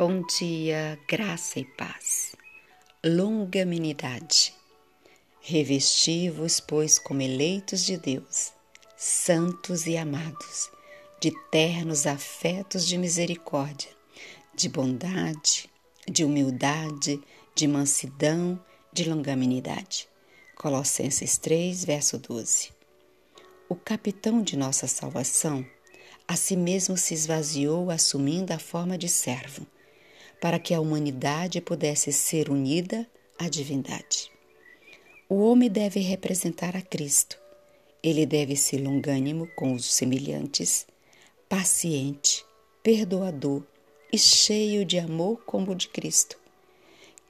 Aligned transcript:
Bom 0.00 0.22
dia, 0.22 0.98
graça 1.06 1.60
e 1.60 1.64
paz. 1.76 2.34
Longanimidade. 3.04 4.54
Revesti-vos, 5.42 6.58
pois, 6.58 6.98
como 6.98 7.20
eleitos 7.20 7.84
de 7.84 7.98
Deus, 7.98 8.50
santos 8.96 9.86
e 9.86 9.98
amados, 9.98 10.70
de 11.20 11.30
ternos 11.50 12.06
afetos 12.06 12.86
de 12.88 12.96
misericórdia, 12.96 13.90
de 14.54 14.70
bondade, 14.70 15.68
de 16.10 16.24
humildade, 16.24 17.20
de 17.54 17.68
mansidão, 17.68 18.58
de 18.90 19.04
longanimidade. 19.06 20.08
Colossenses 20.56 21.36
3, 21.36 21.84
verso 21.84 22.16
12. 22.16 22.72
O 23.68 23.76
capitão 23.76 24.40
de 24.40 24.56
nossa 24.56 24.86
salvação 24.86 25.62
a 26.26 26.36
si 26.36 26.56
mesmo 26.56 26.96
se 26.96 27.12
esvaziou, 27.12 27.90
assumindo 27.90 28.54
a 28.54 28.58
forma 28.58 28.96
de 28.96 29.06
servo 29.06 29.66
para 30.40 30.58
que 30.58 30.72
a 30.72 30.80
humanidade 30.80 31.60
pudesse 31.60 32.12
ser 32.12 32.48
unida 32.48 33.06
à 33.38 33.48
divindade. 33.48 34.32
O 35.28 35.36
homem 35.42 35.70
deve 35.70 36.00
representar 36.00 36.74
a 36.74 36.82
Cristo. 36.82 37.38
Ele 38.02 38.24
deve 38.24 38.56
ser 38.56 38.78
longânimo 38.78 39.46
com 39.54 39.74
os 39.74 39.84
semelhantes, 39.92 40.86
paciente, 41.48 42.44
perdoador 42.82 43.62
e 44.12 44.18
cheio 44.18 44.84
de 44.84 44.98
amor 44.98 45.42
como 45.44 45.72
o 45.72 45.74
de 45.74 45.88
Cristo. 45.88 46.38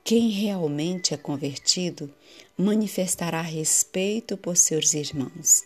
Quem 0.05 0.31
realmente 0.31 1.13
é 1.13 1.17
convertido 1.17 2.13
manifestará 2.57 3.43
respeito 3.43 4.37
por 4.37 4.57
seus 4.57 4.95
irmãos. 4.95 5.65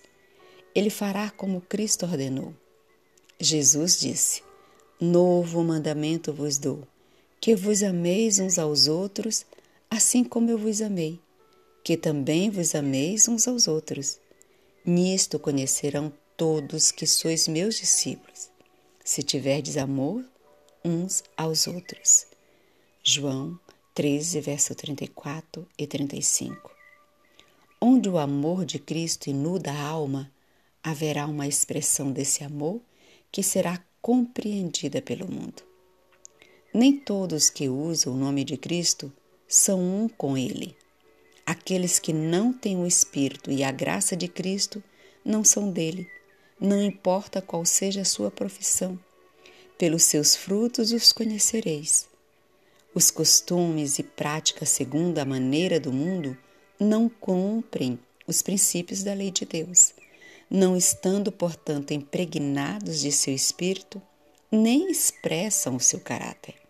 Ele 0.74 0.90
fará 0.90 1.30
como 1.30 1.60
Cristo 1.60 2.04
ordenou. 2.04 2.52
Jesus 3.38 4.00
disse: 4.00 4.42
Novo 5.00 5.62
mandamento 5.62 6.32
vos 6.32 6.58
dou 6.58 6.86
que 7.44 7.54
vos 7.54 7.82
ameis 7.82 8.38
uns 8.38 8.58
aos 8.58 8.88
outros, 8.88 9.44
assim 9.91 10.24
como 10.24 10.48
eu 10.48 10.56
vos 10.56 10.80
amei, 10.80 11.20
que 11.84 11.94
também 11.94 12.48
vos 12.48 12.74
ameis 12.74 13.28
uns 13.28 13.46
aos 13.46 13.69
outros. 13.69 14.19
Nisto 14.82 15.38
conhecerão 15.38 16.10
todos 16.38 16.91
que 16.91 17.06
sois 17.06 17.46
meus 17.46 17.74
discípulos, 17.74 18.48
se 19.04 19.22
tiverdes 19.22 19.77
amor 19.77 20.24
uns 20.82 21.22
aos 21.36 21.66
outros. 21.66 22.24
João 23.02 23.60
13, 23.92 24.41
verso 24.41 24.74
34 24.74 25.69
e 25.76 25.86
35. 25.86 26.70
Onde 27.78 28.08
o 28.08 28.16
amor 28.16 28.64
de 28.64 28.78
Cristo 28.78 29.28
inuda 29.28 29.70
a 29.70 29.82
alma, 29.82 30.32
haverá 30.82 31.26
uma 31.26 31.47
expressão 31.47 32.10
desse 32.10 32.42
amor 32.42 32.80
que 33.30 33.42
será 33.42 33.84
compreendida 34.00 35.02
pelo 35.02 35.30
mundo. 35.30 35.73
Nem 36.77 36.98
todos 36.98 37.50
que 37.50 37.69
usam 37.69 38.14
o 38.14 38.17
nome 38.17 38.42
de 38.42 38.56
Cristo 38.56 39.12
são 39.47 39.80
um 39.80 40.08
com 40.08 40.36
Ele. 40.36 40.77
Aqueles 41.47 42.00
que 42.00 42.12
não 42.12 42.53
têm 42.53 42.77
o 42.77 42.84
Espírito 42.84 43.48
e 43.48 43.62
a 43.62 43.70
graça 43.70 44.16
de 44.16 44.27
Cristo 44.27 44.83
não 45.25 45.44
são 45.44 45.70
dele, 45.70 46.08
não 46.58 46.83
importa 46.83 47.41
qual 47.41 47.64
seja 47.64 48.00
a 48.00 48.05
sua 48.05 48.28
profissão. 48.28 48.98
Pelos 49.78 50.03
seus 50.03 50.34
frutos 50.34 50.91
os 50.91 51.12
conhecereis. 51.12 52.08
Os 52.92 53.09
costumes 53.09 54.00
e 54.00 54.03
práticas 54.03 54.70
segundo 54.70 55.20
a 55.20 55.25
maneira 55.25 55.78
do 55.78 55.92
mundo 55.92 56.36
não 56.81 57.09
cumprem 57.09 58.00
os 58.27 58.42
princípios 58.42 59.05
da 59.05 59.14
lei 59.14 59.31
de 59.31 59.44
Deus, 59.44 59.94
não 60.50 60.77
estando, 60.77 61.31
portanto, 61.31 61.92
impregnados 61.92 62.98
de 62.98 63.12
seu 63.12 63.33
espírito, 63.33 64.03
nem 64.50 64.91
expressam 64.91 65.77
o 65.77 65.81
seu 65.81 66.00
caráter. 66.00 66.63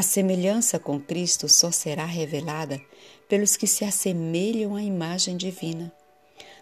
A 0.00 0.02
semelhança 0.02 0.78
com 0.78 0.98
Cristo 0.98 1.46
só 1.46 1.70
será 1.70 2.06
revelada 2.06 2.80
pelos 3.28 3.54
que 3.54 3.66
se 3.66 3.84
assemelham 3.84 4.74
à 4.74 4.82
imagem 4.82 5.36
divina. 5.36 5.92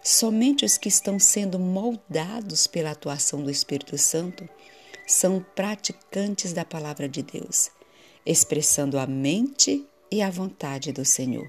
Somente 0.02 0.64
os 0.64 0.76
que 0.76 0.88
estão 0.88 1.20
sendo 1.20 1.56
moldados 1.56 2.66
pela 2.66 2.90
atuação 2.90 3.40
do 3.40 3.48
Espírito 3.48 3.96
Santo 3.96 4.48
são 5.06 5.38
praticantes 5.54 6.52
da 6.52 6.64
palavra 6.64 7.08
de 7.08 7.22
Deus, 7.22 7.70
expressando 8.26 8.98
a 8.98 9.06
mente 9.06 9.86
e 10.10 10.20
a 10.20 10.30
vontade 10.30 10.90
do 10.90 11.04
Senhor. 11.04 11.48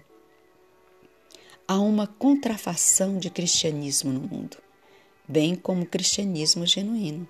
Há 1.68 1.80
uma 1.80 2.06
contrafação 2.06 3.18
de 3.18 3.31
cristianismo 3.31 4.14
no 4.14 4.22
mundo, 4.22 4.58
bem 5.28 5.56
como 5.56 5.88
cristianismo 5.88 6.68
genuíno. 6.68 7.28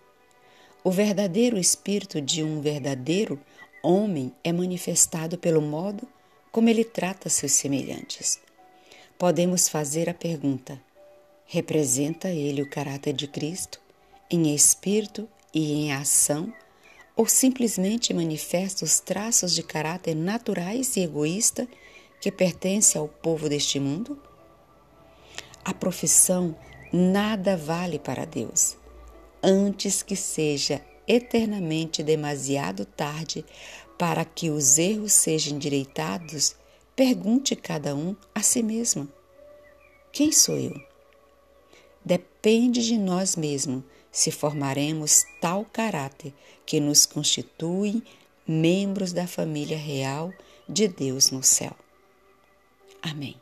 O 0.84 0.92
verdadeiro 0.92 1.58
espírito 1.58 2.20
de 2.20 2.44
um 2.44 2.60
verdadeiro 2.60 3.40
homem 3.84 4.32
é 4.44 4.52
manifestado 4.52 5.38
pelo 5.38 5.62
modo 5.62 6.08
como 6.52 6.70
ele 6.70 6.84
trata 6.84 7.30
seus 7.30 7.54
semelhantes. 7.54 8.40
Podemos 9.18 9.68
fazer 9.68 10.10
a 10.10 10.14
pergunta: 10.14 10.82
representa 11.46 12.30
ele 12.30 12.62
o 12.62 12.70
caráter 12.70 13.14
de 13.14 13.28
Cristo 13.28 13.80
em 14.30 14.54
espírito 14.54 15.28
e 15.54 15.74
em 15.74 15.92
ação, 15.92 16.54
ou 17.16 17.26
simplesmente 17.26 18.14
manifesta 18.14 18.86
os 18.86 19.00
traços 19.00 19.54
de 19.54 19.64
caráter 19.64 20.16
naturais 20.16 20.96
e 20.96 21.02
egoísta 21.02 21.68
que 22.22 22.32
pertencem 22.32 23.00
ao 23.00 23.08
povo 23.08 23.50
deste 23.50 23.80
mundo? 23.80 24.22
A 25.66 25.74
profissão 25.74 26.56
nada 26.94 27.58
vale 27.58 28.00
para 28.00 28.26
Deus, 28.26 28.78
antes 29.44 30.02
que 30.02 30.16
seja 30.16 30.82
eternamente 31.10 32.04
demasiado 32.04 32.86
tarde 32.86 33.44
para 33.98 34.24
que 34.24 34.52
os 34.52 34.78
erros 34.78 35.12
sejam 35.12 35.56
endireitados, 35.56 36.56
pergunte 36.96 37.56
cada 37.56 37.96
um 37.96 38.16
a 38.34 38.44
si 38.44 38.62
mesmo: 38.62 39.10
Quem 40.12 40.32
sou 40.32 40.58
eu? 40.58 40.80
Depende 42.06 42.86
de 42.86 42.98
nós 42.98 43.36
mesmos 43.36 43.84
se 44.12 44.32
formaremos 44.32 45.26
tal 45.42 45.66
caráter 45.66 46.34
que 46.66 46.80
nos 46.80 47.06
constitui 47.06 48.04
membros 48.48 49.12
da 49.12 49.28
família 49.28 49.78
real 49.78 50.32
de 50.68 50.88
Deus 50.88 51.32
no 51.32 51.44
céu. 51.44 51.76
Amém. 53.02 53.36